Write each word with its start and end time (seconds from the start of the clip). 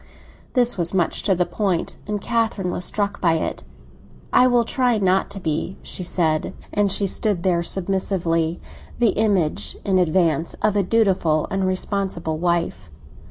This 0.53 0.79
was 0.79 0.95
much 0.95 1.21
to 1.21 1.35
the 1.35 1.45
point, 1.45 1.95
and 2.07 2.19
Catherine 2.19 2.71
was 2.71 2.85
struck 2.85 3.21
by 3.21 3.33
it. 3.33 3.61
"I 4.33 4.47
will 4.47 4.65
try 4.65 4.97
not 4.97 5.29
to 5.29 5.39
be," 5.39 5.77
she 5.83 6.03
said. 6.03 6.55
And 6.73 6.91
she 6.91 7.05
stood 7.05 7.43
there 7.43 7.61
submissively, 7.61 8.59
the 8.97 9.09
image, 9.09 9.77
in 9.85 9.99
advance, 9.99 10.55
of 10.63 10.75
a 10.75 10.81
dutiful 10.81 11.45
and 11.51 11.67
responsible 11.67 12.39
wife. 12.39 12.89